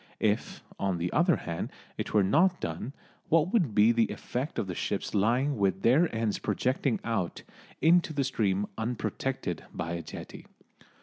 [0.19, 2.91] If, on the other hand, it were not done,
[3.29, 7.43] what would be the effect of the ships lying with their ends projecting out
[7.83, 10.47] into the stream unprotected by a jetty.